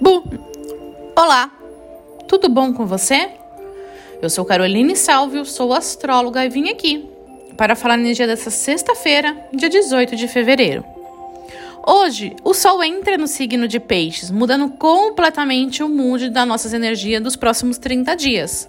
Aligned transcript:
Bu! 0.00 0.22
Olá! 1.16 1.50
Tudo 2.28 2.48
bom 2.48 2.72
com 2.72 2.86
você? 2.86 3.30
Eu 4.22 4.30
sou 4.30 4.44
Caroline 4.44 4.94
Salvio, 4.94 5.44
sou 5.44 5.72
astróloga 5.72 6.44
e 6.44 6.48
vim 6.48 6.68
aqui 6.68 7.08
para 7.56 7.74
falar 7.74 7.96
no 7.96 8.12
dia 8.14 8.26
dessa 8.26 8.48
sexta-feira, 8.48 9.36
dia 9.52 9.68
18 9.68 10.14
de 10.14 10.28
fevereiro. 10.28 10.84
Hoje, 11.84 12.36
o 12.44 12.54
Sol 12.54 12.82
entra 12.84 13.18
no 13.18 13.26
signo 13.26 13.66
de 13.66 13.80
Peixes, 13.80 14.30
mudando 14.30 14.68
completamente 14.70 15.82
o 15.82 15.88
mood 15.88 16.30
das 16.30 16.46
nossas 16.46 16.72
energias 16.72 17.20
dos 17.20 17.34
próximos 17.34 17.76
30 17.78 18.14
dias. 18.14 18.68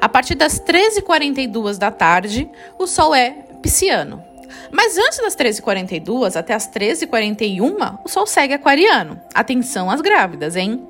A 0.00 0.08
partir 0.08 0.34
das 0.34 0.58
13h42 0.58 1.78
da 1.78 1.92
tarde, 1.92 2.50
o 2.76 2.86
Sol 2.86 3.14
é 3.14 3.30
pisciano. 3.62 4.33
Mas 4.70 4.98
antes 4.98 5.18
das 5.18 5.36
13h42 5.36 6.36
até 6.36 6.54
as 6.54 6.68
13h41, 6.68 8.00
o 8.04 8.08
Sol 8.08 8.26
segue 8.26 8.54
aquariano. 8.54 9.20
Atenção 9.34 9.90
às 9.90 10.00
grávidas, 10.00 10.56
hein? 10.56 10.86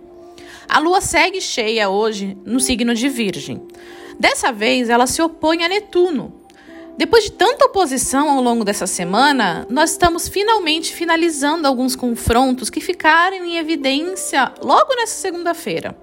A 0.69 0.79
Lua 0.79 1.01
segue 1.01 1.41
cheia 1.41 1.89
hoje 1.89 2.37
no 2.45 2.59
signo 2.59 2.95
de 2.95 3.09
Virgem. 3.09 3.63
Dessa 4.19 4.53
vez, 4.53 4.89
ela 4.89 5.07
se 5.07 5.21
opõe 5.21 5.65
a 5.65 5.69
Netuno. 5.69 6.45
Depois 6.97 7.25
de 7.25 7.33
tanta 7.33 7.67
oposição 7.67 8.31
ao 8.31 8.41
longo 8.41 8.65
dessa 8.65 8.87
semana, 8.87 9.67
nós 9.69 9.91
estamos 9.91 10.29
finalmente 10.29 10.95
finalizando 10.95 11.67
alguns 11.67 11.97
confrontos 11.97 12.71
que 12.71 12.81
ficaram 12.81 13.45
em 13.45 13.57
evidência 13.57 14.53
logo 14.63 14.95
nessa 14.95 15.21
segunda-feira. 15.21 15.97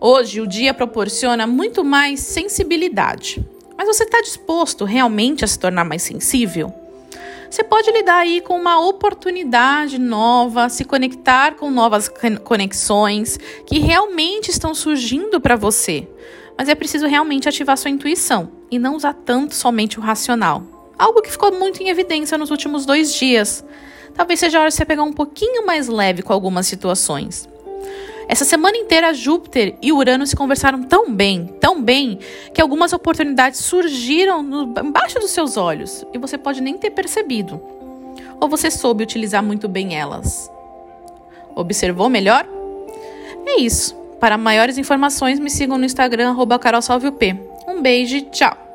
Hoje, 0.00 0.40
o 0.40 0.46
dia 0.46 0.72
proporciona 0.72 1.46
muito 1.46 1.84
mais 1.84 2.20
sensibilidade. 2.20 3.44
Mas 3.78 3.86
você 3.86 4.02
está 4.02 4.20
disposto 4.20 4.84
realmente 4.84 5.44
a 5.44 5.48
se 5.48 5.56
tornar 5.56 5.84
mais 5.84 6.02
sensível? 6.02 6.74
Você 7.48 7.62
pode 7.62 7.88
lidar 7.92 8.16
aí 8.16 8.40
com 8.40 8.56
uma 8.56 8.80
oportunidade 8.80 9.98
nova, 9.98 10.68
se 10.68 10.84
conectar 10.84 11.54
com 11.54 11.70
novas 11.70 12.10
conexões 12.42 13.38
que 13.64 13.78
realmente 13.78 14.50
estão 14.50 14.74
surgindo 14.74 15.40
para 15.40 15.54
você. 15.54 16.08
Mas 16.58 16.68
é 16.68 16.74
preciso 16.74 17.06
realmente 17.06 17.48
ativar 17.48 17.78
sua 17.78 17.90
intuição 17.90 18.50
e 18.68 18.80
não 18.80 18.96
usar 18.96 19.14
tanto 19.14 19.54
somente 19.54 19.96
o 19.96 20.02
racional. 20.02 20.64
Algo 20.98 21.22
que 21.22 21.30
ficou 21.30 21.52
muito 21.52 21.80
em 21.80 21.88
evidência 21.88 22.36
nos 22.36 22.50
últimos 22.50 22.84
dois 22.84 23.14
dias. 23.14 23.64
Talvez 24.12 24.40
seja 24.40 24.58
a 24.58 24.62
hora 24.62 24.70
de 24.70 24.74
você 24.74 24.84
pegar 24.84 25.04
um 25.04 25.12
pouquinho 25.12 25.64
mais 25.64 25.86
leve 25.86 26.22
com 26.22 26.32
algumas 26.32 26.66
situações. 26.66 27.48
Essa 28.28 28.44
semana 28.44 28.76
inteira, 28.76 29.14
Júpiter 29.14 29.74
e 29.80 29.90
Urano 29.90 30.26
se 30.26 30.36
conversaram 30.36 30.82
tão 30.82 31.10
bem, 31.10 31.46
tão 31.58 31.82
bem, 31.82 32.18
que 32.52 32.60
algumas 32.60 32.92
oportunidades 32.92 33.60
surgiram 33.60 34.42
no, 34.42 34.74
embaixo 34.80 35.18
dos 35.18 35.30
seus 35.30 35.56
olhos 35.56 36.04
e 36.12 36.18
você 36.18 36.36
pode 36.36 36.60
nem 36.60 36.76
ter 36.76 36.90
percebido. 36.90 37.58
Ou 38.38 38.46
você 38.46 38.70
soube 38.70 39.02
utilizar 39.02 39.42
muito 39.42 39.66
bem 39.66 39.96
elas. 39.96 40.52
Observou 41.56 42.10
melhor? 42.10 42.46
É 43.46 43.60
isso. 43.60 43.96
Para 44.20 44.36
maiores 44.36 44.76
informações, 44.76 45.38
me 45.40 45.48
sigam 45.48 45.78
no 45.78 45.84
Instagram, 45.86 46.36
carolsalviop. 46.60 47.34
Um 47.66 47.80
beijo 47.80 48.16
e 48.16 48.22
tchau! 48.22 48.67